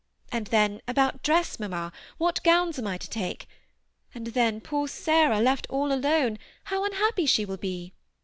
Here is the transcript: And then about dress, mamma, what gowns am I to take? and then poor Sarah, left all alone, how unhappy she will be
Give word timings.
And 0.31 0.47
then 0.47 0.81
about 0.87 1.21
dress, 1.21 1.59
mamma, 1.59 1.93
what 2.17 2.41
gowns 2.43 2.79
am 2.79 2.87
I 2.87 2.97
to 2.97 3.07
take? 3.07 3.47
and 4.15 4.25
then 4.25 4.59
poor 4.59 4.87
Sarah, 4.87 5.39
left 5.39 5.67
all 5.69 5.91
alone, 5.93 6.39
how 6.63 6.83
unhappy 6.83 7.27
she 7.27 7.45
will 7.45 7.57
be 7.57 7.93